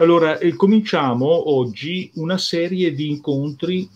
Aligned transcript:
Allora, 0.00 0.38
eh, 0.38 0.54
cominciamo 0.54 1.50
oggi 1.50 2.08
una 2.14 2.38
serie 2.38 2.92
di 2.94 3.08
incontri 3.08 3.88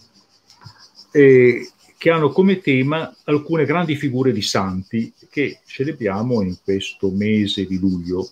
eh, 1.12 1.70
che 1.96 2.10
hanno 2.10 2.30
come 2.30 2.60
tema 2.60 3.14
alcune 3.22 3.64
grandi 3.64 3.94
figure 3.94 4.32
di 4.32 4.42
santi 4.42 5.12
che 5.30 5.60
celebriamo 5.64 6.42
in 6.42 6.56
questo 6.60 7.08
mese 7.10 7.66
di 7.66 7.78
luglio. 7.78 8.28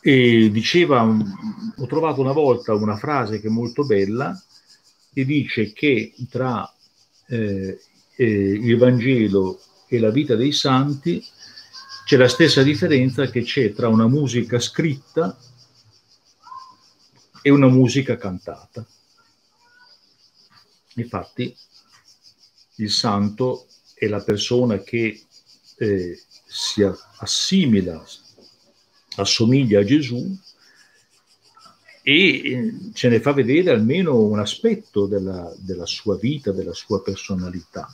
E 0.00 0.50
diceva, 0.50 1.02
ho 1.02 1.86
trovato 1.86 2.20
una 2.20 2.32
volta 2.32 2.74
una 2.74 2.96
frase 2.96 3.40
che 3.40 3.46
è 3.46 3.50
molto 3.50 3.84
bella 3.84 4.36
e 5.12 5.24
dice 5.24 5.72
che 5.72 6.14
tra 6.28 6.68
eh, 7.28 7.78
eh, 8.16 8.24
il 8.26 8.76
Vangelo 8.76 9.60
e 9.86 10.00
la 10.00 10.10
vita 10.10 10.34
dei 10.34 10.50
santi 10.50 11.24
c'è 12.12 12.18
la 12.18 12.28
stessa 12.28 12.62
differenza 12.62 13.24
che 13.30 13.40
c'è 13.40 13.72
tra 13.72 13.88
una 13.88 14.06
musica 14.06 14.60
scritta 14.60 15.34
e 17.40 17.48
una 17.48 17.68
musica 17.68 18.18
cantata. 18.18 18.86
Infatti, 20.96 21.56
il 22.74 22.90
santo 22.90 23.66
è 23.94 24.08
la 24.08 24.20
persona 24.20 24.80
che 24.80 25.22
eh, 25.78 26.22
si 26.44 26.82
assimila, 27.16 28.04
assomiglia 29.16 29.80
a 29.80 29.84
Gesù 29.84 30.38
e 32.02 32.28
eh, 32.28 32.74
ce 32.92 33.08
ne 33.08 33.22
fa 33.22 33.32
vedere 33.32 33.70
almeno 33.70 34.18
un 34.18 34.38
aspetto 34.38 35.06
della, 35.06 35.50
della 35.56 35.86
sua 35.86 36.18
vita, 36.18 36.52
della 36.52 36.74
sua 36.74 37.02
personalità. 37.02 37.88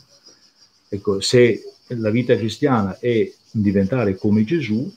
Ecco, 0.89 1.21
se 1.21 1.63
la 1.89 2.11
vita 2.11 2.37
cristiana 2.37 2.99
è 2.99 3.31
diventare 3.51 4.17
come 4.17 4.45
Gesù, 4.45 4.91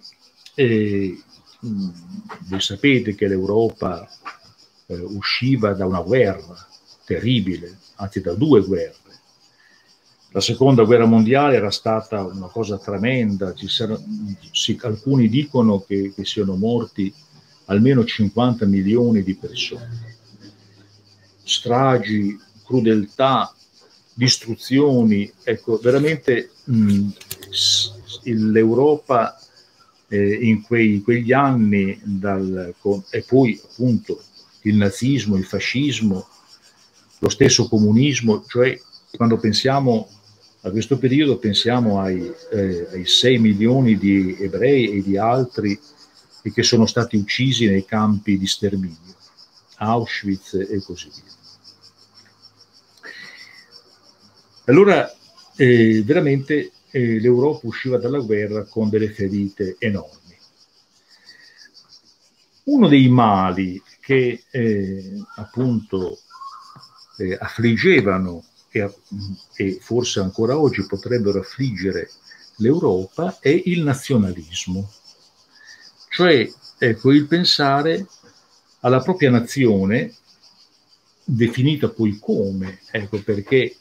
eh, 0.55 1.21
voi 1.59 2.61
sapete 2.61 3.17
che 3.17 3.27
l'Europa 3.27 4.09
eh, 4.87 4.95
usciva 4.95 5.73
da 5.73 5.87
una 5.87 6.03
guerra 6.03 6.55
terribile, 7.05 7.77
anzi 7.97 8.21
da 8.21 8.35
due 8.35 8.65
guerre. 8.65 8.95
La 10.31 10.41
seconda 10.41 10.85
guerra 10.85 11.07
mondiale 11.07 11.57
era 11.57 11.71
stata 11.71 12.23
una 12.23 12.47
cosa 12.47 12.79
tremenda, 12.79 13.53
sarà, 13.67 13.99
sì, 14.53 14.79
alcuni 14.83 15.29
dicono 15.29 15.81
che, 15.81 16.13
che 16.15 16.25
siano 16.25 16.55
morti 16.55 17.13
almeno 17.65 18.05
50 18.05 18.67
milioni 18.67 19.25
di 19.25 19.35
persone 19.35 20.16
stragi, 21.47 22.39
crudeltà, 22.65 23.55
distruzioni, 24.13 25.31
ecco, 25.45 25.79
veramente 25.79 26.51
mh, 26.65 27.09
l'Europa 28.25 29.39
eh, 30.09 30.33
in 30.33 30.63
quei, 30.63 31.01
quegli 31.03 31.33
anni 31.33 31.99
dal, 32.03 32.75
con, 32.81 33.03
e 33.11 33.23
poi 33.23 33.61
appunto 33.63 34.23
il 34.63 34.77
nazismo, 34.77 35.37
il 35.37 35.45
fascismo, 35.45 36.27
lo 37.19 37.29
stesso 37.29 37.69
comunismo, 37.69 38.45
cioè 38.47 38.79
quando 39.17 39.39
pensiamo 39.39 40.09
a 40.63 40.71
questo 40.71 40.99
periodo 40.99 41.39
pensiamo 41.39 42.01
ai, 42.01 42.29
eh, 42.51 42.89
ai 42.91 43.07
6 43.07 43.39
milioni 43.39 43.97
di 43.97 44.37
ebrei 44.41 44.99
e 44.99 45.03
di 45.03 45.17
altri 45.17 45.79
che 46.43 46.63
sono 46.63 46.87
stati 46.87 47.17
uccisi 47.17 47.67
nei 47.67 47.85
campi 47.85 48.39
di 48.39 48.47
sterminio, 48.47 49.15
Auschwitz 49.77 50.55
e 50.55 50.83
così 50.85 51.11
via. 51.15 51.36
Allora 54.67 55.13
eh, 55.57 56.03
veramente 56.05 56.73
eh, 56.91 57.21
l'Europa 57.21 57.67
usciva 57.67 57.99
dalla 57.99 58.19
guerra 58.19 58.65
con 58.65 58.89
delle 58.89 59.11
ferite 59.11 59.77
enormi. 59.79 60.37
Uno 62.65 62.89
dei 62.89 63.09
mali 63.09 63.81
che 64.01 64.45
eh, 64.51 65.23
appunto 65.37 66.19
eh, 67.19 67.37
affliggevano 67.39 68.45
e, 68.71 68.93
e 69.55 69.79
forse 69.81 70.19
ancora 70.19 70.59
oggi 70.59 70.85
potrebbero 70.85 71.39
affliggere 71.39 72.11
l'Europa 72.57 73.39
è 73.41 73.63
il 73.67 73.83
nazionalismo, 73.83 74.91
cioè 76.09 76.51
ecco, 76.79 77.13
il 77.13 77.27
pensare 77.27 78.07
alla 78.81 79.01
propria 79.01 79.31
nazione, 79.31 80.15
definita 81.23 81.89
poi 81.89 82.19
come, 82.19 82.81
ecco 82.91 83.21
perché 83.23 83.77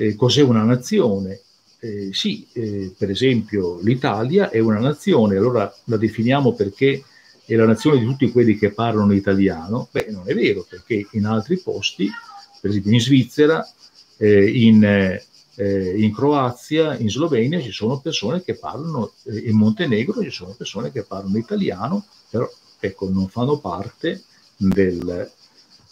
eh, 0.00 0.14
cos'è 0.14 0.40
una 0.40 0.62
nazione? 0.62 1.40
Eh, 1.78 2.10
sì, 2.12 2.46
eh, 2.52 2.92
per 2.96 3.10
esempio 3.10 3.78
l'Italia 3.82 4.48
è 4.50 4.58
una 4.58 4.78
nazione, 4.78 5.36
allora 5.36 5.72
la 5.84 5.96
definiamo 5.98 6.54
perché 6.54 7.02
è 7.44 7.54
la 7.54 7.66
nazione 7.66 7.98
di 7.98 8.06
tutti 8.06 8.30
quelli 8.30 8.56
che 8.56 8.70
parlano 8.70 9.12
italiano? 9.12 9.88
Beh, 9.90 10.06
non 10.10 10.22
è 10.26 10.34
vero, 10.34 10.64
perché 10.66 11.06
in 11.12 11.26
altri 11.26 11.58
posti, 11.58 12.08
per 12.60 12.70
esempio 12.70 12.92
in 12.92 13.00
Svizzera, 13.00 13.66
eh, 14.16 14.48
in, 14.48 14.84
eh, 14.84 15.94
in, 15.96 16.14
Croazia, 16.14 16.96
in 16.96 17.10
Slovenia 17.10 17.60
ci 17.60 17.72
sono 17.72 18.00
persone 18.00 18.42
che 18.42 18.54
parlano, 18.54 19.12
eh, 19.24 19.36
in 19.36 19.56
Montenegro 19.56 20.22
ci 20.22 20.30
sono 20.30 20.54
persone 20.56 20.92
che 20.92 21.02
parlano 21.02 21.36
italiano, 21.36 22.06
però 22.30 22.48
ecco, 22.78 23.10
non 23.10 23.28
fanno 23.28 23.58
parte 23.58 24.22
del, 24.56 25.30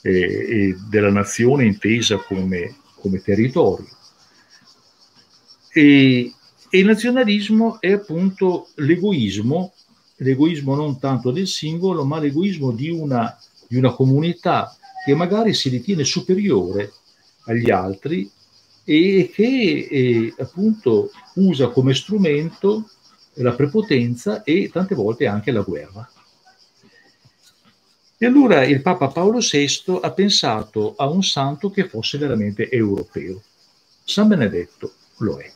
della 0.01 1.11
nazione 1.11 1.65
intesa 1.65 2.17
come, 2.19 2.77
come 2.95 3.21
territorio. 3.21 3.97
E, 5.71 6.33
e 6.71 6.79
il 6.79 6.87
nazionalismo 6.87 7.81
è 7.81 7.93
appunto 7.93 8.69
l'egoismo, 8.77 9.73
l'egoismo 10.17 10.75
non 10.75 10.99
tanto 10.99 11.31
del 11.31 11.47
singolo, 11.47 12.05
ma 12.05 12.19
l'egoismo 12.19 12.73
di 12.73 12.91
una, 12.91 13.37
di 13.67 13.77
una 13.77 13.93
comunità 13.93 14.77
che 15.05 15.15
magari 15.15 15.55
si 15.55 15.69
ritiene 15.69 16.05
superiore 16.05 16.93
agli 17.45 17.71
altri 17.71 18.31
e 18.85 19.31
che 19.33 19.89
eh, 19.91 20.35
appunto 20.39 21.11
usa 21.35 21.69
come 21.69 21.95
strumento 21.95 22.89
la 23.35 23.53
prepotenza 23.53 24.43
e 24.43 24.71
tante 24.73 24.95
volte 24.95 25.27
anche 25.27 25.51
la 25.51 25.61
guerra. 25.61 26.11
E 28.21 28.27
allora 28.27 28.65
il 28.65 28.83
Papa 28.83 29.09
Paolo 29.09 29.39
VI 29.39 30.01
ha 30.01 30.11
pensato 30.11 30.95
a 30.97 31.09
un 31.09 31.23
santo 31.23 31.71
che 31.71 31.89
fosse 31.89 32.19
veramente 32.19 32.69
europeo. 32.69 33.41
San 34.05 34.27
Benedetto 34.27 34.93
lo 35.19 35.39
è. 35.39 35.53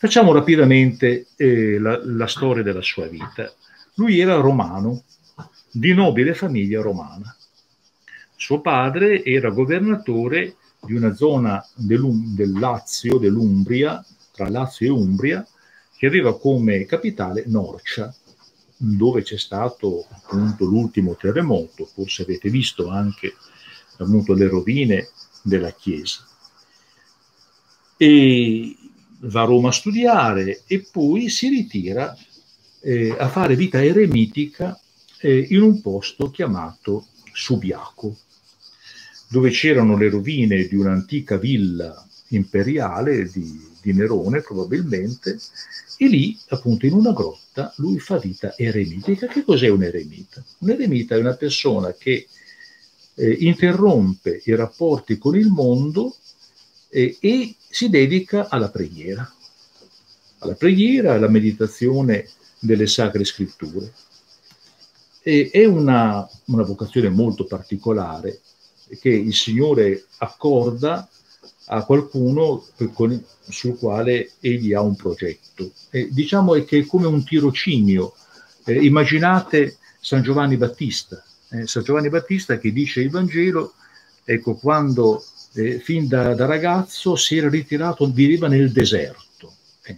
Facciamo 0.00 0.32
rapidamente 0.32 1.26
eh, 1.34 1.76
la, 1.80 2.00
la 2.04 2.28
storia 2.28 2.62
della 2.62 2.82
sua 2.82 3.08
vita. 3.08 3.52
Lui 3.94 4.20
era 4.20 4.36
romano, 4.36 5.02
di 5.72 5.92
nobile 5.92 6.34
famiglia 6.34 6.80
romana. 6.80 7.34
Suo 8.36 8.60
padre 8.60 9.24
era 9.24 9.50
governatore 9.50 10.54
di 10.80 10.94
una 10.94 11.12
zona 11.14 11.66
del, 11.74 12.52
Lazio, 12.52 13.18
dell'Umbria, 13.18 14.04
tra 14.30 14.48
Lazio 14.48 14.86
e 14.86 14.90
Umbria, 14.90 15.44
che 15.96 16.06
aveva 16.06 16.38
come 16.38 16.84
capitale 16.84 17.42
Norcia, 17.46 18.14
dove 18.76 19.22
c'è 19.22 19.36
stato 19.36 20.06
appunto 20.10 20.64
l'ultimo 20.64 21.16
terremoto, 21.16 21.84
forse 21.86 22.22
avete 22.22 22.48
visto 22.50 22.88
anche 22.88 23.34
appunto 23.96 24.32
le 24.34 24.46
rovine 24.46 25.08
della 25.42 25.72
chiesa. 25.72 26.24
E 27.96 28.76
va 29.20 29.42
a 29.42 29.44
Roma 29.44 29.68
a 29.68 29.72
studiare 29.72 30.62
e 30.66 30.86
poi 30.90 31.28
si 31.28 31.48
ritira 31.48 32.16
eh, 32.80 33.14
a 33.18 33.28
fare 33.28 33.56
vita 33.56 33.82
eremitica 33.82 34.78
eh, 35.20 35.46
in 35.50 35.62
un 35.62 35.80
posto 35.80 36.30
chiamato 36.30 37.06
Subiaco, 37.32 38.16
dove 39.28 39.50
c'erano 39.50 39.96
le 39.96 40.08
rovine 40.08 40.66
di 40.66 40.74
un'antica 40.74 41.36
villa 41.36 42.06
imperiale 42.28 43.28
di, 43.30 43.60
di 43.80 43.92
Nerone 43.92 44.40
probabilmente, 44.40 45.38
e 45.96 46.06
lì 46.06 46.38
appunto 46.48 46.86
in 46.86 46.92
una 46.92 47.12
grotta 47.12 47.72
lui 47.76 47.98
fa 47.98 48.18
vita 48.18 48.56
eremitica. 48.56 49.26
Che 49.26 49.42
cos'è 49.42 49.68
un 49.68 49.82
eremita? 49.82 50.42
Un 50.58 50.70
eremita 50.70 51.16
è 51.16 51.18
una 51.18 51.34
persona 51.34 51.92
che 51.92 52.28
eh, 53.14 53.36
interrompe 53.40 54.40
i 54.44 54.54
rapporti 54.54 55.18
con 55.18 55.36
il 55.36 55.48
mondo 55.48 56.14
eh, 56.88 57.16
e 57.20 57.54
si 57.68 57.88
dedica 57.88 58.48
alla 58.48 58.70
preghiera, 58.70 59.30
alla 60.38 60.54
preghiera, 60.54 61.14
alla 61.14 61.28
meditazione 61.28 62.28
delle 62.58 62.86
sacre 62.86 63.24
scritture. 63.24 63.92
E 65.22 65.50
è 65.52 65.64
una, 65.64 66.28
una 66.46 66.62
vocazione 66.62 67.08
molto 67.08 67.44
particolare 67.44 68.40
che 69.00 69.10
il 69.10 69.34
Signore 69.34 70.06
accorda 70.18 71.08
a 71.70 71.84
qualcuno 71.84 72.64
con, 72.94 73.22
sul 73.48 73.76
quale 73.78 74.32
egli 74.40 74.72
ha 74.72 74.80
un 74.80 74.96
progetto. 74.96 75.72
E 75.90 76.08
diciamo 76.10 76.52
che 76.64 76.78
è 76.78 76.86
come 76.86 77.06
un 77.06 77.22
tirocinio. 77.24 78.14
Eh, 78.64 78.84
immaginate 78.84 79.76
San 80.00 80.22
Giovanni 80.22 80.56
Battista, 80.56 81.22
eh, 81.50 81.66
San 81.66 81.82
Giovanni 81.82 82.08
Battista 82.08 82.58
che 82.58 82.72
dice 82.72 83.00
il 83.00 83.10
Vangelo, 83.10 83.74
ecco, 84.24 84.54
quando 84.54 85.22
eh, 85.54 85.78
fin 85.80 86.06
da, 86.06 86.34
da, 86.34 86.46
ragazzo 86.46 87.16
si 87.16 87.36
era 87.36 87.48
ritirato, 87.48 88.10
viveva 88.10 88.48
nel 88.48 88.70
deserto, 88.70 89.54
eh. 89.82 89.96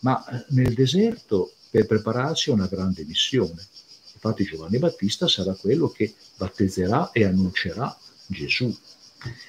ma 0.00 0.24
eh, 0.26 0.44
nel 0.50 0.74
deserto 0.74 1.52
per 1.70 1.86
prepararsi 1.86 2.50
a 2.50 2.54
una 2.54 2.66
grande 2.66 3.04
missione. 3.04 3.66
Infatti 4.12 4.44
Giovanni 4.44 4.78
Battista 4.78 5.28
sarà 5.28 5.54
quello 5.54 5.88
che 5.88 6.12
battezzerà 6.36 7.10
e 7.12 7.24
annuncerà 7.24 7.96
Gesù. 8.26 8.74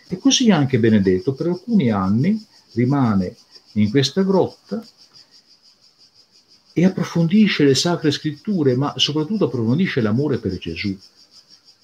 E 0.08 0.18
così 0.18 0.52
anche 0.52 0.80
Benedetto 0.80 1.34
per 1.34 1.48
alcuni 1.48 1.92
anni 1.92 2.46
rimane 2.74 3.36
in 3.74 3.90
questa 3.90 4.22
grotta 4.24 4.84
e 6.74 6.86
approfondisce 6.86 7.64
le 7.64 7.76
sacre 7.76 8.12
scritture, 8.12 8.76
ma 8.76 8.94
soprattutto 8.98 9.46
approfondisce 9.46 10.02
l'amore 10.02 10.38
per 10.38 10.58
Gesù. 10.58 10.98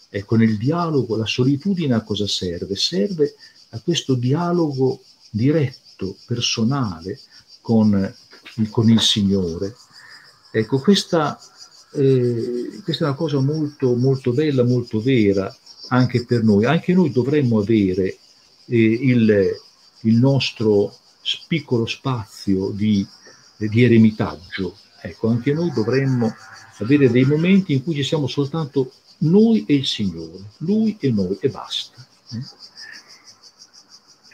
Ecco, 0.09 0.35
nel 0.37 0.57
dialogo 0.57 1.17
la 1.17 1.25
solitudine 1.25 1.93
a 1.93 2.01
cosa 2.01 2.27
serve? 2.27 2.75
Serve 2.75 3.35
a 3.69 3.79
questo 3.79 4.15
dialogo 4.15 5.01
diretto, 5.29 6.17
personale 6.25 7.19
con, 7.61 8.13
con 8.69 8.89
il 8.89 9.01
Signore. 9.01 9.75
Ecco, 10.51 10.79
questa 10.79 11.39
eh, 11.93 12.79
questa 12.83 13.05
è 13.05 13.07
una 13.07 13.17
cosa 13.17 13.39
molto, 13.39 13.95
molto 13.95 14.31
bella, 14.31 14.63
molto 14.63 15.01
vera 15.01 15.53
anche 15.89 16.25
per 16.25 16.43
noi. 16.43 16.65
Anche 16.65 16.93
noi 16.93 17.11
dovremmo 17.11 17.59
avere 17.59 18.17
eh, 18.65 18.77
il, 18.77 19.55
il, 20.01 20.15
nostro 20.15 20.95
piccolo 21.47 21.85
spazio 21.85 22.69
di, 22.69 23.05
di 23.57 23.83
eremitaggio. 23.83 24.77
Ecco, 25.01 25.29
anche 25.29 25.53
noi 25.53 25.71
dovremmo 25.71 26.33
avere 26.79 27.09
dei 27.09 27.25
momenti 27.25 27.73
in 27.73 27.83
cui 27.83 27.95
ci 27.95 28.03
siamo 28.03 28.27
soltanto 28.27 28.91
noi 29.19 29.65
e 29.65 29.75
il 29.75 29.85
Signore, 29.85 30.51
Lui 30.57 30.97
e 30.99 31.11
noi 31.11 31.37
e 31.39 31.49
basta. 31.49 32.05
Eh? 32.33 32.43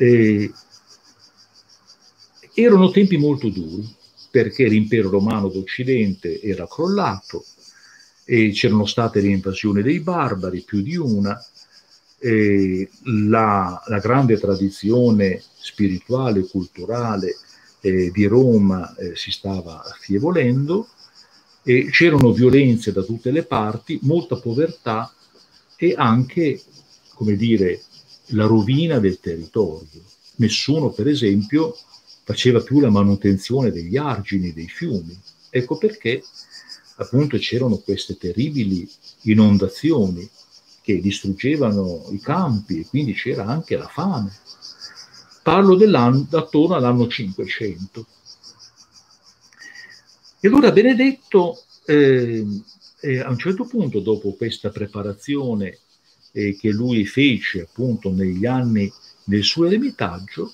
E 0.04 0.52
erano 2.56 2.92
tempi 2.92 3.18
molto 3.18 3.50
duri 3.50 3.88
perché 4.30 4.68
l'impero 4.68 5.10
romano 5.10 5.48
d'Occidente 5.48 6.42
era 6.42 6.68
crollato 6.68 7.46
e 8.26 8.52
c'erano 8.52 8.86
state 8.86 9.22
le 9.22 9.30
invasioni 9.30 9.82
dei 9.82 10.00
barbari, 10.00 10.62
più 10.62 10.82
di 10.82 10.96
una, 10.96 11.40
la, 12.20 13.84
la, 13.86 14.00
grande 14.00 14.38
tradizione 14.38 15.42
spirituale 15.60 16.40
e 16.40 16.48
culturale 16.48 17.36
eh, 17.82 18.12
di 18.12 18.26
Roma 18.26 18.96
eh, 18.96 19.16
si 19.16 19.30
stava 19.30 19.84
affievolendo, 19.84 20.88
e 21.64 21.90
c'erano 21.92 22.32
violenze 22.32 22.92
da 22.92 23.04
tutte 23.04 23.32
le 23.32 23.44
parti, 23.44 24.00
molta 24.04 24.36
povertà 24.38 25.14
e 25.76 25.94
anche, 25.96 26.62
come 27.14 27.36
dire, 27.36 27.82
la 28.28 28.46
rovina 28.46 29.00
del 29.00 29.20
territorio. 29.20 30.02
Nessuno, 30.36 30.90
per 30.90 31.08
esempio, 31.08 31.76
faceva 32.24 32.62
più 32.62 32.80
la 32.80 32.90
manutenzione 32.90 33.72
degli 33.72 33.98
argini, 33.98 34.54
dei 34.54 34.68
fiumi. 34.68 35.18
Ecco 35.50 35.78
perché 35.78 36.24
appunto 36.96 37.38
c'erano 37.38 37.78
queste 37.78 38.18
terribili 38.18 38.90
inondazioni 39.24 40.28
che 40.82 41.00
distruggevano 41.00 42.08
i 42.12 42.20
campi 42.20 42.80
e 42.80 42.86
quindi 42.88 43.14
c'era 43.14 43.46
anche 43.46 43.78
la 43.78 43.88
fame. 43.88 44.32
Parlo 45.42 45.78
attorno 46.32 46.76
all'anno 46.76 47.08
500. 47.08 48.06
E 50.40 50.48
allora 50.48 50.72
Benedetto 50.72 51.62
eh, 51.86 52.46
eh, 53.02 53.20
a 53.20 53.30
un 53.30 53.38
certo 53.38 53.66
punto, 53.66 54.00
dopo 54.00 54.34
questa 54.34 54.70
preparazione 54.70 55.80
eh, 56.34 56.58
che 56.58 56.70
lui 56.72 57.06
fece 57.06 57.62
appunto 57.62 58.12
negli 58.12 58.46
anni 58.46 58.92
del 59.24 59.44
suo 59.44 59.68
eremitaggio, 59.68 60.54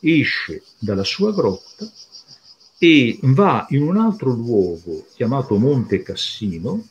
esce 0.00 0.62
dalla 0.78 1.04
sua 1.04 1.32
grotta 1.32 1.90
e 2.78 3.18
va 3.22 3.66
in 3.70 3.82
un 3.82 3.96
altro 3.96 4.32
luogo 4.32 5.06
chiamato 5.14 5.58
Monte 5.58 6.02
Cassino 6.02 6.86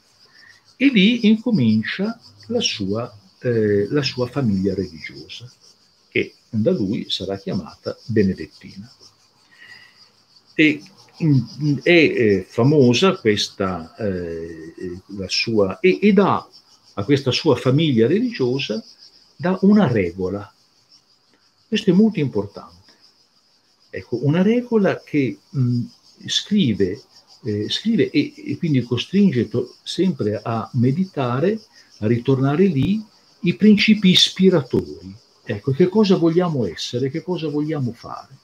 e 0.76 0.88
lì 0.90 1.28
incomincia 1.28 2.20
la 2.48 2.62
sua, 2.62 3.12
eh, 3.40 3.88
la 3.90 4.04
sua 4.04 4.28
famiglia 4.28 4.76
religiosa, 4.76 5.52
che 6.10 6.36
da 6.50 6.72
lui 6.72 7.10
sarà 7.10 7.38
chiamata 7.38 7.98
Benedettina. 8.06 8.90
E 10.54 10.82
è 11.82 11.90
eh, 11.90 12.46
famosa 12.48 13.16
questa 13.16 13.96
eh, 13.96 14.74
la 15.18 15.28
sua 15.28 15.80
e, 15.80 15.98
e 16.02 16.14
dà 16.14 16.48
a 16.98 17.04
questa 17.04 17.32
sua 17.32 17.56
famiglia 17.56 18.08
religiosa 18.08 18.84
dà 19.36 19.58
una 19.62 19.88
regola. 19.88 20.52
Questo 21.68 21.92
è 21.92 21.94
molto 21.94 22.20
importante. 22.20 22.76
Ecco, 23.90 24.26
una 24.26 24.42
regola 24.42 25.02
che 25.04 25.38
mh, 25.48 25.82
scrive, 26.26 27.02
eh, 27.44 27.70
scrive 27.70 28.10
e, 28.10 28.34
e, 28.36 28.58
quindi 28.58 28.82
costringe 28.82 29.48
to- 29.48 29.76
sempre 29.84 30.40
a 30.42 30.70
meditare, 30.74 31.60
a 32.00 32.08
ritornare 32.08 32.66
lì, 32.66 33.04
i 33.42 33.56
principi 33.56 34.10
ispiratori. 34.10 35.16
Ecco, 35.44 35.72
che 35.72 35.88
cosa 35.88 36.16
vogliamo 36.16 36.66
essere, 36.66 37.12
che 37.12 37.22
cosa 37.22 37.48
vogliamo 37.48 37.94
fare. 37.94 38.36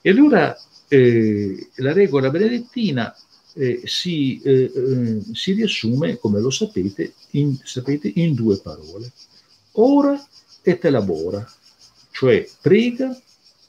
E 0.00 0.10
allora 0.10 0.58
eh, 0.88 1.68
la 1.76 1.92
regola 1.92 2.30
benedettina 2.30 3.14
eh, 3.58 3.82
si, 3.84 4.40
eh, 4.42 4.70
eh 4.74 5.20
si, 5.32 5.52
riassume, 5.52 6.18
come 6.18 6.40
lo 6.40 6.50
sapete 6.50 7.14
in, 7.32 7.56
sapete, 7.62 8.10
in 8.14 8.34
due 8.34 8.58
parole. 8.58 9.10
Ora 9.72 10.24
et 10.62 10.84
elabora, 10.84 11.46
cioè 12.10 12.48
prega 12.60 13.20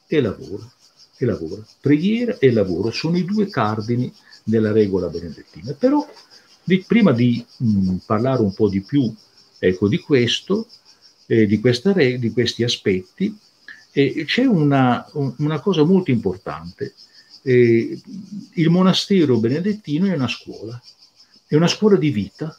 e 0.08 0.22
lavoro. 0.22 0.72
E 1.18 1.26
lavora. 1.26 1.66
Preghiera 1.82 2.38
e 2.38 2.52
lavoro 2.52 2.92
sono 2.92 3.18
i 3.18 3.26
due 3.26 3.50
cardini 3.50 4.12
della 4.44 4.72
regola 4.72 5.08
benedettina. 5.08 5.74
Però 5.74 6.08
di, 6.64 6.84
prima 6.86 7.12
di 7.12 7.44
mh, 7.58 7.96
parlare 8.06 8.42
un 8.42 8.54
po' 8.54 8.70
di 8.70 8.82
più 8.82 9.14
ecco, 9.60 9.88
di 9.88 10.00
questo, 10.00 10.68
eh, 11.26 11.46
di, 11.46 11.60
re, 11.62 12.18
di, 12.18 12.32
questi 12.32 12.64
aspetti, 12.64 13.38
eh, 13.92 14.24
c'è 14.26 14.46
una, 14.46 15.06
una, 15.38 15.60
cosa 15.60 15.84
molto 15.84 16.12
importante. 16.12 16.94
Eh, 17.42 18.02
il 18.54 18.70
monastero 18.70 19.38
benedettino 19.38 20.08
è 20.08 20.14
una 20.14 20.28
scuola, 20.28 20.82
è 21.48 21.56
una 21.56 21.68
scuola 21.68 21.98
di 21.98 22.10
vita 22.10 22.58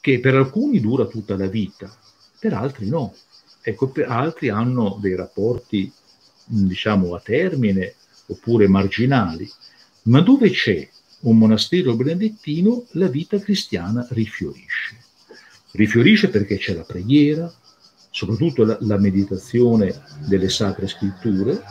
che 0.00 0.20
per 0.20 0.34
alcuni 0.34 0.80
dura 0.80 1.06
tutta 1.06 1.36
la 1.36 1.46
vita, 1.46 1.94
per 2.38 2.54
altri 2.54 2.88
no. 2.88 3.14
Ecco, 3.62 3.88
per 3.88 4.08
altri 4.08 4.48
hanno 4.48 4.98
dei 5.00 5.14
rapporti 5.14 5.92
diciamo 6.44 7.14
a 7.14 7.20
termine 7.20 7.94
oppure 8.26 8.66
marginali, 8.68 9.48
ma 10.04 10.20
dove 10.20 10.50
c'è 10.50 10.88
un 11.20 11.36
monastero 11.36 11.94
benedettino 11.94 12.86
la 12.92 13.08
vita 13.08 13.38
cristiana 13.38 14.06
rifiorisce. 14.10 14.96
Rifiorisce 15.72 16.28
perché 16.28 16.56
c'è 16.56 16.74
la 16.74 16.82
preghiera, 16.82 17.52
soprattutto 18.10 18.64
la, 18.64 18.78
la 18.80 18.98
meditazione 18.98 20.02
delle 20.26 20.48
sacre 20.48 20.88
scritture, 20.88 21.62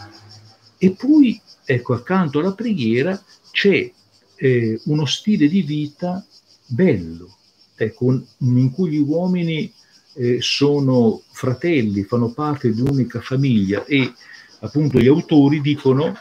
e 0.79 0.91
poi, 0.91 1.39
ecco, 1.65 1.93
accanto 1.93 2.39
alla 2.39 2.53
preghiera 2.53 3.21
c'è 3.51 3.91
eh, 4.35 4.81
uno 4.85 5.05
stile 5.05 5.49
di 5.49 5.61
vita 5.61 6.25
bello, 6.65 7.35
ecco, 7.75 8.21
in 8.37 8.71
cui 8.71 8.91
gli 8.91 8.97
uomini 8.97 9.71
eh, 10.13 10.37
sono 10.41 11.21
fratelli, 11.31 12.03
fanno 12.03 12.31
parte 12.31 12.73
di 12.73 12.79
un'unica 12.79 13.19
famiglia 13.19 13.83
e 13.85 14.13
appunto 14.61 14.99
gli 14.99 15.07
autori 15.07 15.59
dicono 15.59 16.17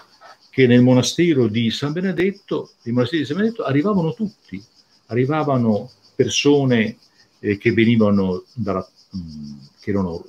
che 0.50 0.66
nel 0.66 0.82
monastero 0.82 1.46
di 1.46 1.70
San 1.70 1.92
Benedetto, 1.92 2.72
di 2.82 2.92
San 3.24 3.36
Benedetto 3.36 3.62
arrivavano 3.62 4.12
tutti, 4.12 4.60
arrivavano 5.06 5.88
persone 6.16 6.96
eh, 7.38 7.56
che 7.58 7.72
venivano 7.72 8.42
dalla, 8.54 8.84
mm, 9.16 9.56
che 9.78 9.90
erano 9.90 10.24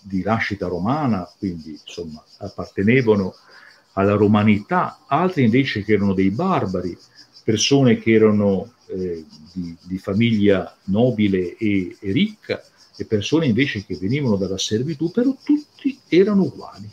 di 0.00 0.22
nascita 0.22 0.66
romana, 0.66 1.30
quindi 1.38 1.78
insomma 1.84 2.24
appartenevano 2.38 3.34
alla 3.98 4.14
romanità, 4.14 5.04
altri 5.06 5.44
invece 5.44 5.82
che 5.82 5.94
erano 5.94 6.12
dei 6.12 6.30
barbari, 6.30 6.96
persone 7.42 7.98
che 7.98 8.12
erano 8.12 8.72
eh, 8.88 9.24
di, 9.52 9.76
di, 9.82 9.98
famiglia 9.98 10.76
nobile 10.84 11.56
e, 11.56 11.96
e, 11.98 12.12
ricca 12.12 12.62
e 12.96 13.04
persone 13.06 13.46
invece 13.46 13.84
che 13.84 13.96
venivano 13.96 14.36
dalla 14.36 14.58
servitù, 14.58 15.10
però 15.10 15.34
tutti 15.42 15.98
erano 16.08 16.42
uguali. 16.42 16.88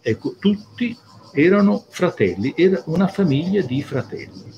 Ecco, 0.00 0.36
tutti 0.38 0.96
erano 1.32 1.84
fratelli, 1.88 2.52
era 2.56 2.82
una 2.86 3.08
famiglia 3.08 3.62
di 3.62 3.82
fratelli. 3.82 4.50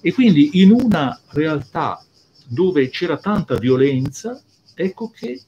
E 0.00 0.12
quindi 0.12 0.62
in 0.62 0.70
una 0.70 1.18
realtà 1.30 2.02
dove 2.46 2.88
c'era 2.88 3.18
tanta 3.18 3.56
violenza, 3.56 4.40
ecco 4.74 5.10
che 5.10 5.40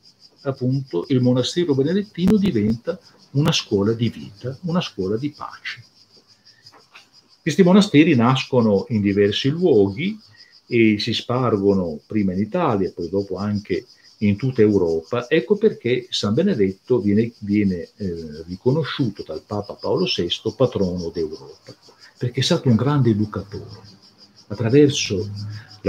appunto 0.42 1.06
il 1.08 1.20
monastero 1.20 1.74
benedettino 1.74 2.36
diventa 2.36 2.98
una 3.34 3.52
scuola 3.52 3.92
di 3.92 4.08
vita, 4.08 4.56
una 4.62 4.80
scuola 4.80 5.16
di 5.16 5.30
pace. 5.30 5.82
Questi 7.40 7.62
monasteri 7.62 8.14
nascono 8.14 8.86
in 8.88 9.00
diversi 9.00 9.50
luoghi 9.50 10.18
e 10.66 10.98
si 10.98 11.12
spargono 11.12 12.00
prima 12.06 12.32
in 12.32 12.40
Italia, 12.40 12.90
poi 12.94 13.08
dopo 13.08 13.36
anche 13.36 13.86
in 14.18 14.36
tutta 14.36 14.62
Europa. 14.62 15.28
Ecco 15.28 15.56
perché 15.56 16.06
San 16.10 16.34
Benedetto 16.34 17.00
viene, 17.00 17.32
viene 17.38 17.88
eh, 17.96 18.44
riconosciuto 18.46 19.22
dal 19.26 19.42
Papa 19.46 19.74
Paolo 19.74 20.04
VI 20.04 20.54
patrono 20.56 21.10
d'Europa, 21.12 21.74
perché 22.16 22.40
è 22.40 22.44
stato 22.44 22.68
un 22.68 22.76
grande 22.76 23.10
educatore. 23.10 23.92
Attraverso 24.46 25.28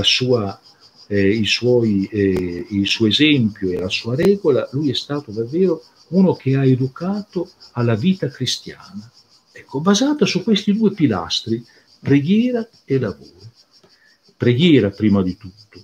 sua, 0.02 0.60
eh, 1.08 1.42
suoi, 1.46 2.06
eh, 2.12 2.66
il 2.70 2.88
suo 2.88 3.08
esempio 3.08 3.70
e 3.70 3.80
la 3.80 3.90
sua 3.90 4.16
regola, 4.16 4.68
lui 4.72 4.90
è 4.90 4.96
stato 4.96 5.32
davvero 5.32 5.84
uno 6.10 6.34
che 6.34 6.56
ha 6.56 6.66
educato 6.66 7.52
alla 7.74 7.96
vita 7.96 8.30
cristiana 8.30 9.12
ecco, 9.56 9.80
basata 9.80 10.26
su 10.26 10.44
questi 10.44 10.74
due 10.74 10.92
pilastri, 10.92 11.66
preghiera 12.00 12.68
e 12.84 13.00
lavoro. 13.00 13.32
Preghiera 14.36 14.90
prima 14.90 15.24
di 15.24 15.38
tutto. 15.38 15.84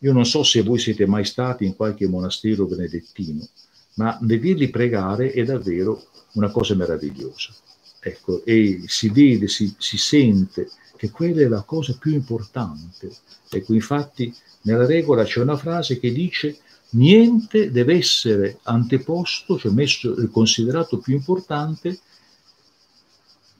Io 0.00 0.12
non 0.12 0.26
so 0.26 0.42
se 0.42 0.62
voi 0.62 0.78
siete 0.78 1.06
mai 1.06 1.24
stati 1.24 1.64
in 1.64 1.74
qualche 1.74 2.06
monastero 2.06 2.66
benedettino, 2.66 3.48
ma 3.94 4.18
vederli 4.20 4.68
pregare 4.68 5.32
è 5.32 5.42
davvero 5.44 6.08
una 6.32 6.50
cosa 6.50 6.74
meravigliosa. 6.74 7.54
Ecco, 7.98 8.44
e 8.44 8.82
si 8.86 9.08
vede, 9.08 9.48
si, 9.48 9.74
si 9.78 9.96
sente 9.96 10.68
che 10.96 11.10
quella 11.10 11.40
è 11.40 11.48
la 11.48 11.62
cosa 11.62 11.96
più 11.98 12.12
importante. 12.12 13.10
Ecco, 13.48 13.72
infatti 13.72 14.32
nella 14.62 14.84
regola 14.84 15.24
c'è 15.24 15.40
una 15.40 15.56
frase 15.56 15.98
che 15.98 16.12
dice 16.12 16.58
niente 16.90 17.70
deve 17.70 17.94
essere 17.94 18.58
anteposto, 18.62 19.58
cioè 19.58 19.72
messo, 19.72 20.14
considerato 20.30 20.98
più 20.98 21.14
importante 21.14 22.00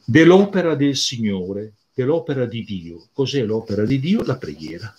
dell'opera 0.04 0.74
del 0.74 0.96
Signore, 0.96 1.72
dell'opera 1.92 2.46
di 2.46 2.64
Dio. 2.64 3.08
Cos'è 3.12 3.42
l'opera 3.44 3.84
di 3.84 3.98
Dio? 3.98 4.22
La 4.22 4.36
preghiera. 4.36 4.94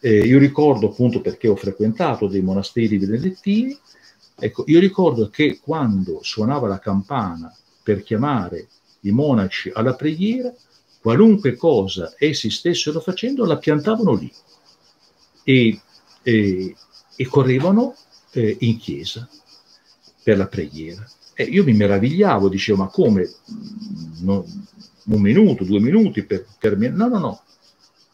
Eh, 0.00 0.20
io 0.20 0.38
ricordo 0.38 0.88
appunto 0.88 1.20
perché 1.20 1.48
ho 1.48 1.56
frequentato 1.56 2.26
dei 2.26 2.40
monasteri 2.40 2.98
benedettini, 2.98 3.78
ecco, 4.34 4.64
io 4.66 4.80
ricordo 4.80 5.28
che 5.28 5.58
quando 5.60 6.20
suonava 6.22 6.68
la 6.68 6.78
campana 6.78 7.54
per 7.82 8.02
chiamare 8.02 8.68
i 9.00 9.10
monaci 9.10 9.70
alla 9.74 9.94
preghiera, 9.94 10.52
qualunque 11.00 11.56
cosa 11.56 12.14
essi 12.16 12.50
stessero 12.50 13.00
facendo 13.00 13.44
la 13.44 13.58
piantavano 13.58 14.14
lì 14.14 14.32
e, 15.44 15.80
e, 16.22 16.76
e 17.20 17.26
correvano 17.26 17.96
eh, 18.30 18.56
in 18.60 18.78
chiesa 18.78 19.28
per 20.22 20.36
la 20.36 20.46
preghiera. 20.46 21.04
E 21.34 21.42
io 21.42 21.64
mi 21.64 21.72
meravigliavo, 21.72 22.48
dicevo, 22.48 22.78
ma 22.84 22.88
come? 22.88 23.28
No, 24.20 24.46
un 25.06 25.20
minuto, 25.20 25.64
due 25.64 25.80
minuti 25.80 26.22
per 26.22 26.46
terminare? 26.60 26.96
No, 26.96 27.08
no, 27.08 27.18
no. 27.18 27.42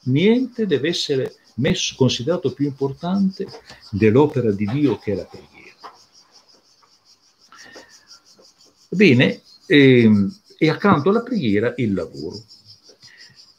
Niente 0.04 0.66
deve 0.66 0.88
essere 0.88 1.34
messo, 1.56 1.94
considerato 1.96 2.54
più 2.54 2.64
importante 2.64 3.46
dell'opera 3.90 4.50
di 4.50 4.64
Dio 4.64 4.98
che 4.98 5.12
è 5.12 5.16
la 5.16 5.24
preghiera. 5.24 5.76
Bene, 8.88 9.42
e, 9.66 10.02
ehm, 10.02 10.34
e 10.56 10.70
accanto 10.70 11.10
alla 11.10 11.22
preghiera 11.22 11.74
il 11.76 11.92
lavoro. 11.92 12.42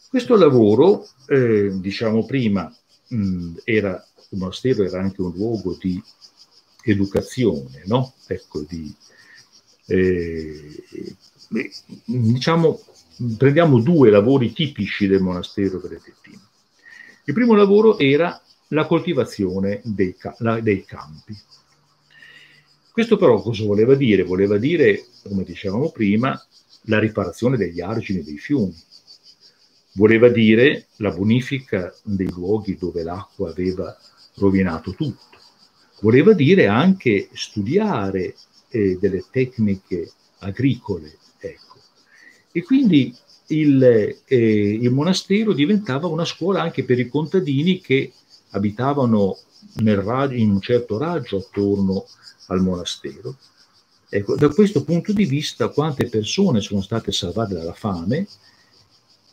Questo 0.09 0.37
lavoro, 0.37 1.07
eh, 1.27 1.71
diciamo 1.79 2.25
prima, 2.25 2.73
mh, 3.09 3.55
era, 3.63 4.03
il 4.29 4.37
monastero 4.37 4.83
era 4.83 4.99
anche 4.99 5.21
un 5.21 5.33
luogo 5.33 5.77
di 5.79 6.01
educazione, 6.83 7.83
no? 7.85 8.13
Ecco, 8.27 8.61
di, 8.61 8.93
eh, 9.87 10.83
diciamo, 12.05 12.81
prendiamo 13.37 13.79
due 13.79 14.09
lavori 14.09 14.51
tipici 14.51 15.07
del 15.07 15.21
monastero 15.21 15.79
benedettino. 15.79 16.41
Il 17.25 17.33
primo 17.33 17.55
lavoro 17.55 17.97
era 17.97 18.39
la 18.69 18.85
coltivazione 18.85 19.81
dei, 19.83 20.15
la, 20.39 20.59
dei 20.59 20.83
campi. 20.85 21.35
Questo 22.91 23.17
però 23.17 23.41
cosa 23.41 23.65
voleva 23.65 23.95
dire? 23.95 24.23
Voleva 24.23 24.57
dire, 24.57 25.05
come 25.23 25.43
dicevamo 25.43 25.91
prima, 25.91 26.39
la 26.83 26.99
riparazione 26.99 27.57
degli 27.57 27.81
argini 27.81 28.23
dei 28.23 28.37
fiumi. 28.37 28.75
Voleva 29.93 30.29
dire 30.29 30.87
la 30.97 31.11
bonifica 31.11 31.93
dei 32.03 32.29
luoghi 32.29 32.77
dove 32.77 33.03
l'acqua 33.03 33.49
aveva 33.49 33.95
rovinato 34.35 34.93
tutto. 34.93 35.37
Voleva 36.01 36.33
dire 36.33 36.67
anche 36.67 37.29
studiare 37.33 38.35
eh, 38.69 38.97
delle 38.99 39.23
tecniche 39.29 40.11
agricole. 40.39 41.17
Ecco. 41.39 41.77
E 42.51 42.63
quindi 42.63 43.15
il, 43.47 43.83
eh, 44.25 44.73
il, 44.81 44.91
monastero 44.91 45.53
diventava 45.53 46.07
una 46.07 46.25
scuola 46.25 46.61
anche 46.61 46.83
per 46.83 46.99
i 46.99 47.09
contadini 47.09 47.79
che 47.79 48.11
abitavano 48.51 49.37
raggio, 49.83 50.33
in 50.33 50.51
un 50.51 50.61
certo 50.61 50.97
raggio 50.97 51.37
attorno 51.37 52.05
al 52.47 52.61
monastero. 52.61 53.37
Ecco, 54.09 54.35
da 54.35 54.49
questo 54.49 54.83
punto 54.83 55.11
di 55.11 55.25
vista, 55.25 55.69
quante 55.69 56.07
persone 56.07 56.61
sono 56.61 56.81
state 56.81 57.11
salvate 57.11 57.53
dalla 57.53 57.73
fame 57.73 58.27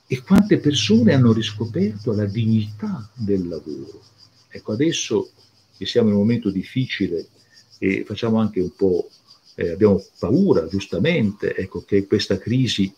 e 0.07 0.23
quante 0.23 0.59
persone 0.59 1.15
hanno 1.15 1.33
riscoperto 1.33 2.13
la 2.13 2.25
dignità 2.25 3.09
del 3.15 3.49
lavoro. 3.49 4.03
Ecco, 4.55 4.73
adesso 4.73 5.31
che 5.77 5.87
siamo 5.87 6.09
in 6.09 6.15
un 6.15 6.21
momento 6.21 6.51
difficile 6.51 7.27
e 7.79 8.05
facciamo 8.07 8.39
anche 8.39 8.61
un 8.61 8.75
po' 8.77 9.09
eh, 9.55 9.71
abbiamo 9.71 10.03
paura 10.19 10.67
giustamente 10.67 11.55
ecco, 11.57 11.83
che 11.83 12.07
questa 12.07 12.39
crisi 12.39 12.93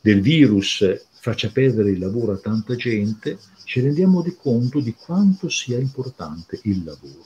del 0.00 0.20
virus 0.20 0.84
faccia 1.22 1.48
perdere 1.50 1.90
il 1.90 1.98
lavoro 1.98 2.32
a 2.32 2.38
tanta 2.38 2.74
gente, 2.74 3.38
ci 3.64 3.80
rendiamo 3.80 4.22
di 4.22 4.34
conto 4.36 4.80
di 4.80 4.92
quanto 4.92 5.48
sia 5.48 5.78
importante 5.78 6.58
il 6.64 6.82
lavoro. 6.82 7.24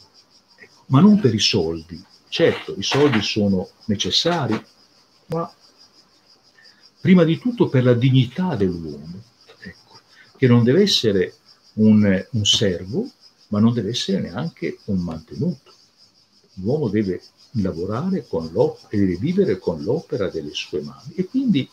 Ecco, 0.57 0.85
ma 0.87 1.01
non 1.01 1.19
per 1.19 1.35
i 1.35 1.39
soldi. 1.39 2.03
Certo, 2.29 2.75
i 2.77 2.83
soldi 2.83 3.23
sono 3.23 3.71
necessari, 3.87 4.63
ma 5.29 5.51
prima 7.01 7.25
di 7.25 7.39
tutto 7.39 7.69
per 7.69 7.85
la 7.85 7.95
dignità 7.95 8.55
dell'uomo, 8.55 9.23
ecco, 9.61 9.99
che 10.37 10.47
non 10.47 10.63
deve 10.63 10.83
essere 10.83 11.35
un, 11.75 12.27
un 12.33 12.45
servo, 12.45 13.11
ma 13.49 13.61
non 13.61 13.73
deve 13.73 13.91
essere 13.91 14.21
neanche 14.21 14.79
un 14.85 14.99
mantenuto. 14.99 15.73
L'uomo 16.55 16.89
deve 16.89 17.21
lavorare 17.53 18.27
con 18.27 18.49
l'opera 18.53 18.89
e 18.91 18.99
deve 18.99 19.17
vivere 19.17 19.59
con 19.59 19.83
l'opera 19.83 20.29
delle 20.31 20.55
sue 20.55 20.81
mani. 20.81 21.13
E 21.15 21.27
quindi, 21.27 21.69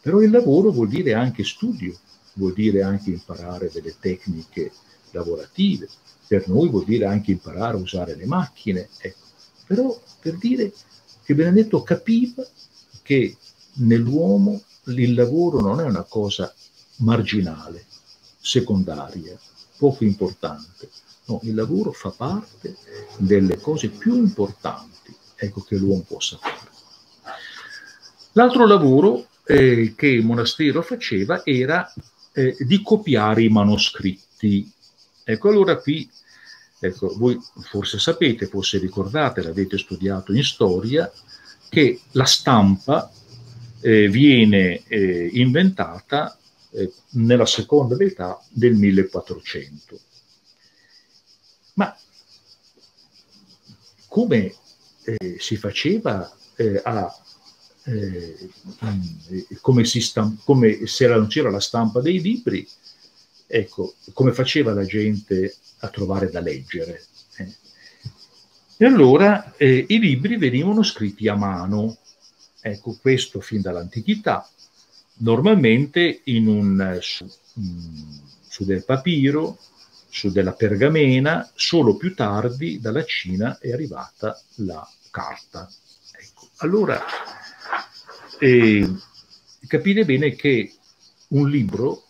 però 0.00 0.20
il 0.20 0.30
lavoro 0.30 0.70
vuol 0.70 0.88
dire 0.88 1.14
anche 1.14 1.44
studio, 1.44 1.96
vuol 2.34 2.52
dire 2.52 2.82
anche 2.82 3.10
imparare 3.10 3.70
delle 3.72 3.94
tecniche 3.98 4.72
lavorative, 5.12 5.88
per 6.26 6.48
noi 6.48 6.68
vuol 6.68 6.84
dire 6.84 7.06
anche 7.06 7.30
imparare 7.30 7.76
a 7.76 7.80
usare 7.80 8.16
le 8.16 8.26
macchine, 8.26 8.88
ecco. 8.98 9.26
però 9.66 10.00
per 10.20 10.36
dire 10.36 10.72
che 11.22 11.34
Benedetto 11.34 11.82
capiva 11.82 12.46
che 13.02 13.36
nell'uomo 13.74 14.62
il 14.86 15.14
lavoro 15.14 15.60
non 15.60 15.80
è 15.80 15.84
una 15.84 16.02
cosa 16.02 16.52
marginale, 16.96 17.84
secondaria, 18.40 19.38
poco 19.76 20.04
importante. 20.04 20.90
No, 21.26 21.40
il 21.42 21.54
lavoro 21.54 21.92
fa 21.92 22.10
parte 22.10 22.76
delle 23.16 23.58
cose 23.58 23.88
più 23.88 24.16
importanti 24.16 25.14
ecco, 25.36 25.62
che 25.62 25.76
l'uomo 25.76 26.04
possa 26.06 26.36
fare. 26.36 26.72
L'altro 28.32 28.66
lavoro 28.66 29.26
eh, 29.44 29.94
che 29.96 30.06
il 30.06 30.24
monastero 30.24 30.82
faceva 30.82 31.44
era 31.44 31.92
eh, 32.32 32.56
di 32.58 32.82
copiare 32.82 33.42
i 33.42 33.48
manoscritti. 33.48 34.70
Ecco, 35.22 35.48
allora 35.48 35.76
qui, 35.76 36.08
ecco, 36.80 37.14
voi 37.16 37.38
forse 37.62 37.98
sapete, 37.98 38.46
forse 38.46 38.78
ricordate, 38.78 39.42
l'avete 39.42 39.78
studiato 39.78 40.32
in 40.32 40.42
storia, 40.42 41.10
che 41.68 42.00
la 42.12 42.24
stampa 42.24 43.10
eh, 43.80 44.08
viene 44.08 44.82
eh, 44.86 45.30
inventata 45.32 46.36
eh, 46.70 46.92
nella 47.10 47.46
seconda 47.46 47.96
metà 47.96 48.40
del 48.50 48.74
1400. 48.74 49.98
Ma 51.74 51.96
come 54.08 54.54
eh, 55.04 55.36
si 55.38 55.56
faceva 55.56 56.30
eh, 56.56 56.80
a 56.82 57.12
eh, 57.86 58.50
come, 59.60 59.84
si 59.84 60.00
stamp- 60.00 60.42
come 60.44 60.86
se 60.86 61.06
non 61.06 61.26
c'era 61.26 61.50
la 61.50 61.60
stampa 61.60 62.00
dei 62.00 62.20
libri, 62.20 62.66
ecco, 63.46 63.94
come 64.12 64.32
faceva 64.32 64.72
la 64.72 64.84
gente 64.84 65.54
a 65.80 65.88
trovare 65.88 66.30
da 66.30 66.40
leggere. 66.40 67.04
Eh. 67.36 67.52
E 68.76 68.84
allora 68.86 69.54
eh, 69.56 69.84
i 69.88 69.98
libri 69.98 70.36
venivano 70.36 70.82
scritti 70.82 71.28
a 71.28 71.34
mano, 71.34 71.98
ecco, 72.60 72.96
questo 73.00 73.40
fin 73.40 73.60
dall'antichità, 73.60 74.48
normalmente 75.18 76.22
in 76.24 76.48
un, 76.48 76.98
su, 77.00 77.30
mm, 77.60 78.16
su 78.48 78.64
del 78.64 78.84
papiro, 78.84 79.58
su 80.14 80.30
della 80.30 80.52
pergamena, 80.52 81.50
solo 81.56 81.96
più 81.96 82.14
tardi 82.14 82.78
dalla 82.78 83.04
Cina 83.04 83.58
è 83.58 83.72
arrivata 83.72 84.40
la 84.58 84.88
carta. 85.10 85.68
Ecco. 86.12 86.50
Allora, 86.58 87.02
eh, 88.38 88.88
capite 89.66 90.04
bene 90.04 90.36
che 90.36 90.72
un 91.30 91.50
libro 91.50 92.04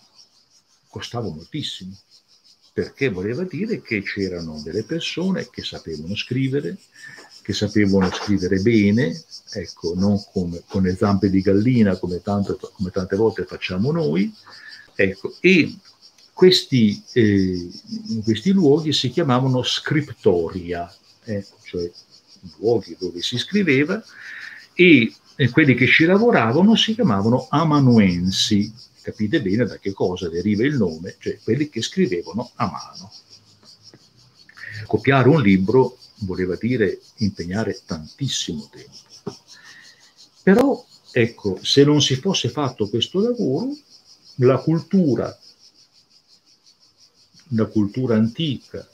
costava 0.90 1.30
moltissimo, 1.30 1.96
perché 2.74 3.08
voleva 3.08 3.42
dire 3.44 3.80
che 3.80 4.02
c'erano 4.02 4.60
delle 4.62 4.84
persone 4.84 5.48
che 5.48 5.62
sapevano 5.62 6.14
scrivere, 6.14 6.76
che 7.40 7.54
sapevano 7.54 8.10
scrivere 8.12 8.58
bene, 8.58 9.18
ecco, 9.52 9.94
non 9.96 10.22
come, 10.30 10.62
con 10.68 10.82
le 10.82 10.94
zampe 10.94 11.30
di 11.30 11.40
gallina 11.40 11.96
come, 11.96 12.20
tanto, 12.20 12.58
come 12.74 12.90
tante 12.90 13.16
volte 13.16 13.46
facciamo 13.46 13.90
noi, 13.92 14.30
ecco, 14.94 15.34
e 15.40 15.74
questi, 16.34 17.02
eh, 17.12 17.70
questi 18.24 18.50
luoghi 18.50 18.92
si 18.92 19.08
chiamavano 19.08 19.62
scriptoria, 19.62 20.92
eh, 21.24 21.46
cioè 21.62 21.90
luoghi 22.58 22.96
dove 22.98 23.22
si 23.22 23.38
scriveva, 23.38 24.02
e, 24.74 25.14
e 25.36 25.50
quelli 25.50 25.74
che 25.74 25.86
ci 25.86 26.04
lavoravano 26.04 26.74
si 26.74 26.94
chiamavano 26.94 27.46
amanuensi, 27.48 28.70
capite 29.00 29.40
bene 29.40 29.64
da 29.64 29.78
che 29.78 29.92
cosa 29.92 30.28
deriva 30.28 30.64
il 30.64 30.74
nome, 30.74 31.16
cioè 31.18 31.38
quelli 31.42 31.70
che 31.70 31.80
scrivevano 31.80 32.50
a 32.56 32.66
mano. 32.66 33.12
Copiare 34.86 35.28
un 35.28 35.40
libro 35.40 35.98
voleva 36.18 36.56
dire 36.56 37.00
impegnare 37.18 37.80
tantissimo 37.86 38.68
tempo. 38.70 39.40
Però, 40.42 40.84
ecco, 41.12 41.58
se 41.62 41.84
non 41.84 42.02
si 42.02 42.16
fosse 42.16 42.48
fatto 42.48 42.88
questo 42.88 43.20
lavoro, 43.20 43.74
la 44.36 44.58
cultura, 44.58 45.38
la 47.48 47.66
cultura 47.66 48.16
antica, 48.16 48.86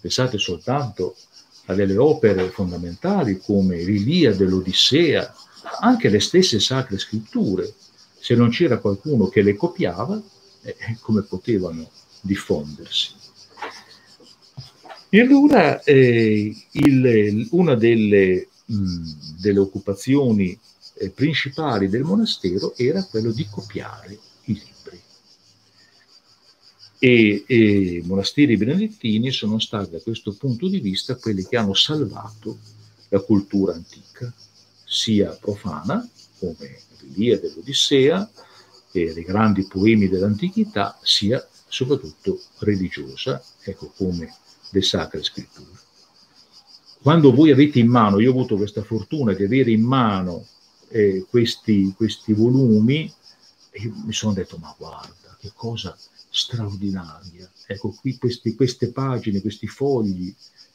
pensate 0.00 0.38
soltanto 0.38 1.16
a 1.66 1.74
delle 1.74 1.96
opere 1.96 2.50
fondamentali 2.50 3.38
come 3.38 3.82
l'Iliade, 3.82 4.44
l'Odissea, 4.44 5.34
anche 5.80 6.08
le 6.08 6.20
stesse 6.20 6.60
sacre 6.60 6.98
scritture, 6.98 7.72
se 8.18 8.34
non 8.34 8.50
c'era 8.50 8.78
qualcuno 8.78 9.28
che 9.28 9.42
le 9.42 9.56
copiava, 9.56 10.20
eh, 10.62 10.76
come 11.00 11.22
potevano 11.22 11.90
diffondersi? 12.20 13.14
E 15.08 15.20
allora 15.20 15.82
eh, 15.82 16.54
il, 16.72 17.48
una 17.52 17.74
delle, 17.74 18.48
mh, 18.64 19.10
delle 19.40 19.58
occupazioni 19.58 20.58
eh, 20.94 21.10
principali 21.10 21.88
del 21.88 22.02
monastero 22.02 22.76
era 22.76 23.04
quello 23.04 23.30
di 23.30 23.46
copiare. 23.50 24.18
E, 26.98 27.44
e 27.46 27.56
i 27.56 28.02
monasteri 28.04 28.56
benedettini 28.56 29.30
sono 29.30 29.58
stati 29.58 29.90
da 29.90 30.00
questo 30.00 30.32
punto 30.32 30.66
di 30.66 30.80
vista 30.80 31.16
quelli 31.16 31.44
che 31.44 31.56
hanno 31.56 31.74
salvato 31.74 32.58
la 33.08 33.20
cultura 33.20 33.74
antica, 33.74 34.32
sia 34.84 35.30
profana, 35.32 36.08
come 36.38 36.80
l'Iliade 37.00 37.48
dell'Odissea 37.48 38.30
e 38.92 39.12
dei 39.12 39.24
grandi 39.24 39.66
poemi 39.66 40.08
dell'antichità, 40.08 40.98
sia 41.02 41.46
soprattutto 41.68 42.40
religiosa, 42.60 43.42
ecco 43.62 43.92
come 43.94 44.34
le 44.70 44.82
sacre 44.82 45.22
scritture. 45.22 45.84
Quando 47.02 47.32
voi 47.32 47.50
avete 47.50 47.78
in 47.78 47.88
mano, 47.88 48.20
io 48.20 48.30
ho 48.30 48.32
avuto 48.32 48.56
questa 48.56 48.82
fortuna 48.82 49.32
di 49.34 49.44
avere 49.44 49.70
in 49.70 49.82
mano 49.82 50.46
eh, 50.88 51.26
questi, 51.28 51.92
questi 51.94 52.32
volumi, 52.32 53.12
e 53.70 53.92
mi 54.04 54.12
sono 54.12 54.32
detto, 54.32 54.56
ma 54.56 54.74
guarda, 54.76 55.36
che 55.38 55.52
cosa 55.54 55.96
straordinaria. 56.36 57.50
Ecco, 57.66 57.90
qui 57.90 58.18
questi, 58.18 58.54
queste 58.54 58.92
pagine, 58.92 59.40
questi 59.40 59.66
fogli, 59.66 60.32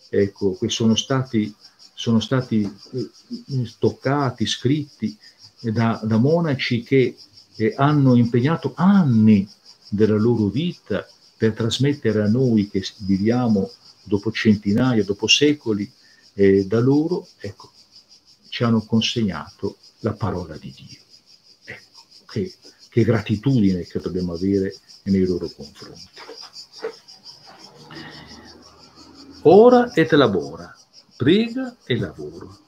ecco, 0.09 0.57
che 0.57 0.69
sono 0.69 0.95
stati, 0.95 1.53
sono 1.93 2.19
stati 2.19 2.61
eh, 2.63 3.71
toccati, 3.77 4.45
scritti 4.45 5.15
da, 5.59 5.99
da 6.03 6.17
monaci 6.17 6.81
che 6.81 7.15
eh, 7.55 7.73
hanno 7.77 8.15
impegnato 8.15 8.73
anni 8.75 9.47
della 9.87 10.17
loro 10.17 10.47
vita 10.47 11.07
per 11.37 11.53
trasmettere 11.53 12.23
a 12.23 12.27
noi 12.27 12.69
che 12.69 12.83
viviamo 12.97 13.69
dopo 14.03 14.31
centinaia, 14.31 15.03
dopo 15.03 15.27
secoli 15.27 15.89
eh, 16.33 16.65
da 16.65 16.79
loro, 16.79 17.27
ecco, 17.37 17.71
ci 18.49 18.63
hanno 18.63 18.81
consegnato 18.81 19.77
la 19.99 20.13
parola 20.13 20.57
di 20.57 20.73
Dio. 20.75 20.99
Ecco, 21.65 22.01
che, 22.25 22.51
che 22.91 23.03
gratitudine 23.05 23.85
che 23.85 23.99
dobbiamo 23.99 24.33
avere 24.33 24.75
nei 25.03 25.25
loro 25.25 25.47
confronti. 25.47 26.09
Ora 29.43 29.93
et 29.93 30.11
labora, 30.11 30.75
prega 31.15 31.77
e 31.85 31.95
lavoro. 31.97 32.59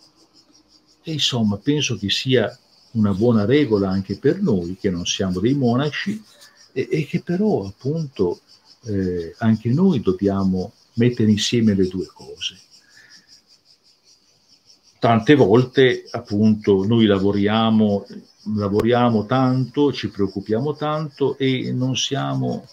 E 1.04 1.12
insomma, 1.12 1.58
penso 1.58 1.98
che 1.98 2.10
sia 2.10 2.58
una 2.92 3.12
buona 3.12 3.44
regola 3.44 3.90
anche 3.90 4.18
per 4.18 4.42
noi, 4.42 4.78
che 4.80 4.90
non 4.90 5.06
siamo 5.06 5.42
dei 5.42 5.56
monaci, 5.56 6.24
e, 6.72 6.88
e 6.90 7.06
che 7.06 7.22
però 7.22 7.66
appunto 7.66 8.40
eh, 8.86 9.36
anche 9.40 9.70
noi 9.70 10.00
dobbiamo 10.00 10.72
mettere 10.94 11.30
insieme 11.30 11.76
le 11.76 11.88
due 11.90 12.06
cose. 12.06 12.58
Tante 15.00 15.36
volte 15.36 16.06
appunto 16.12 16.86
noi 16.86 17.06
lavoriamo, 17.08 18.06
lavoriamo 18.56 19.26
tanto, 19.26 19.94
ci 19.94 20.10
preoccupiamo 20.10 20.76
tanto 20.76 21.38
e 21.38 21.72
non 21.72 21.96
siamo 21.96 22.68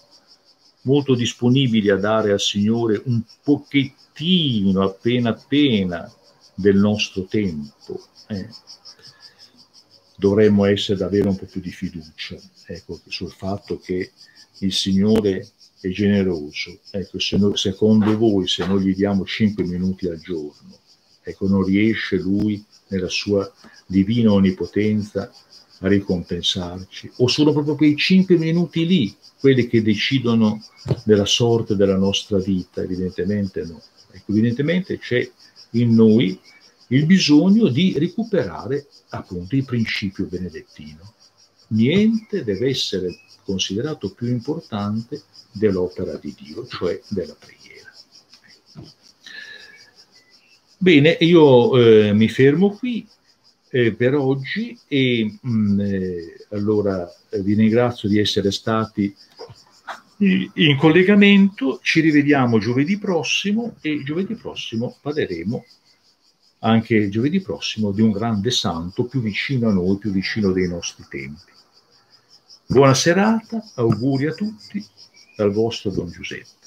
molto 0.81 1.15
disponibili 1.15 1.89
a 1.89 1.97
dare 1.97 2.31
al 2.31 2.39
Signore 2.39 3.01
un 3.05 3.21
pochettino, 3.43 4.83
appena 4.83 5.29
appena, 5.29 6.11
del 6.53 6.77
nostro 6.77 7.23
tempo. 7.25 8.01
Eh. 8.27 8.49
Dovremmo 10.15 10.65
essere 10.65 10.97
davvero 10.97 11.29
un 11.29 11.37
po' 11.37 11.45
più 11.45 11.61
di 11.61 11.71
fiducia 11.71 12.37
ecco, 12.67 12.99
sul 13.07 13.31
fatto 13.31 13.79
che 13.79 14.11
il 14.59 14.73
Signore 14.73 15.49
è 15.79 15.89
generoso. 15.89 16.79
Ecco, 16.91 17.19
se 17.19 17.37
noi, 17.37 17.57
secondo 17.57 18.15
voi, 18.17 18.47
se 18.47 18.65
noi 18.65 18.83
gli 18.83 18.95
diamo 18.95 19.25
5 19.25 19.63
minuti 19.63 20.07
al 20.07 20.19
giorno, 20.19 20.77
ecco, 21.23 21.47
non 21.47 21.63
riesce 21.63 22.17
lui, 22.17 22.63
nella 22.87 23.09
sua 23.09 23.51
divina 23.85 24.31
onnipotenza, 24.31 25.31
ricompensarci? 25.87 27.11
O 27.17 27.27
sono 27.27 27.51
proprio 27.51 27.75
quei 27.75 27.95
5 27.95 28.37
minuti 28.37 28.85
lì 28.85 29.15
quelli 29.39 29.67
che 29.67 29.81
decidono 29.81 30.63
della 31.03 31.25
sorte 31.25 31.75
della 31.75 31.97
nostra 31.97 32.37
vita? 32.37 32.81
Evidentemente 32.81 33.63
no. 33.63 33.81
Ecco, 34.11 34.31
evidentemente 34.31 34.99
c'è 34.99 35.29
in 35.71 35.93
noi 35.93 36.39
il 36.87 37.05
bisogno 37.05 37.67
di 37.67 37.95
recuperare 37.97 38.87
appunto 39.09 39.55
il 39.55 39.65
principio 39.65 40.25
benedettino. 40.25 41.13
Niente 41.67 42.43
deve 42.43 42.69
essere 42.69 43.17
considerato 43.43 44.11
più 44.11 44.27
importante 44.27 45.23
dell'opera 45.51 46.17
di 46.17 46.35
Dio, 46.39 46.67
cioè 46.67 46.99
della 47.07 47.35
preghiera. 47.37 47.89
Bene, 50.77 51.17
io 51.21 51.77
eh, 51.77 52.13
mi 52.13 52.27
fermo 52.27 52.71
qui 52.71 53.07
eh, 53.71 53.93
per 53.93 54.15
oggi 54.15 54.77
e 54.87 55.37
mh, 55.41 55.49
mm, 55.49 55.79
eh, 55.79 56.45
allora 56.49 57.09
eh, 57.29 57.41
vi 57.41 57.53
ringrazio 57.53 58.09
di 58.09 58.19
essere 58.19 58.51
stati 58.51 59.15
in 60.21 60.77
collegamento, 60.77 61.79
ci 61.81 61.99
rivediamo 61.99 62.59
giovedì 62.59 62.99
prossimo 62.99 63.77
e 63.81 64.03
giovedì 64.03 64.35
prossimo 64.35 64.95
parleremo 65.01 65.65
anche 66.59 67.09
giovedì 67.09 67.41
prossimo 67.41 67.91
di 67.91 68.01
un 68.01 68.11
grande 68.11 68.51
santo 68.51 69.05
più 69.05 69.19
vicino 69.19 69.69
a 69.69 69.73
noi, 69.73 69.97
più 69.97 70.11
vicino 70.11 70.51
dei 70.51 70.67
nostri 70.67 71.05
tempi. 71.09 71.51
Buona 72.67 72.93
serata, 72.93 73.63
auguri 73.75 74.27
a 74.27 74.33
tutti 74.33 74.85
dal 75.35 75.51
vostro 75.51 75.89
Don 75.89 76.11
Giuseppe. 76.11 76.60